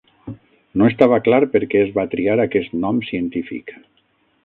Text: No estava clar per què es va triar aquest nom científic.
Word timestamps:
No 0.81 0.87
estava 0.91 1.19
clar 1.27 1.39
per 1.55 1.63
què 1.73 1.83
es 1.83 1.93
va 1.99 2.07
triar 2.17 2.41
aquest 2.49 2.77
nom 2.87 3.07
científic. 3.13 3.75